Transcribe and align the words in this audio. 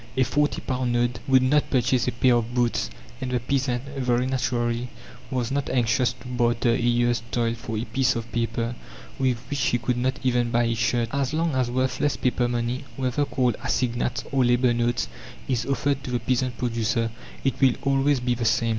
A 0.17 0.23
forty 0.23 0.61
pound 0.61 0.93
note 0.93 1.19
would 1.27 1.43
not 1.43 1.69
purchase 1.69 2.07
a 2.07 2.11
pair 2.11 2.33
of 2.33 2.55
boots, 2.55 2.89
and 3.21 3.29
the 3.29 3.39
peasant, 3.39 3.83
very 3.97 4.25
naturally, 4.25 4.89
was 5.29 5.51
not 5.51 5.69
anxious 5.69 6.13
to 6.13 6.27
barter 6.27 6.71
a 6.73 6.79
year's 6.81 7.21
toil 7.29 7.53
for 7.53 7.77
a 7.77 7.85
piece 7.85 8.15
of 8.15 8.31
paper 8.31 8.73
with 9.19 9.37
which 9.51 9.59
he 9.67 9.77
could 9.77 9.97
not 9.97 10.17
even 10.23 10.49
buy 10.49 10.63
a 10.63 10.73
shirt. 10.73 11.09
As 11.11 11.33
long 11.35 11.53
as 11.53 11.69
worthless 11.69 12.17
paper 12.17 12.47
money 12.47 12.83
whether 12.97 13.25
called 13.25 13.57
assignats 13.63 14.23
or 14.31 14.43
labour 14.43 14.73
notes 14.73 15.07
is 15.47 15.67
offered 15.67 16.03
to 16.03 16.09
the 16.09 16.19
peasant 16.19 16.57
producer 16.57 17.11
it 17.43 17.61
will 17.61 17.75
always 17.83 18.19
be 18.19 18.33
the 18.33 18.43
same. 18.43 18.69